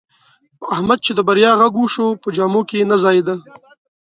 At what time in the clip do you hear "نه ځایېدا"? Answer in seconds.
2.91-3.35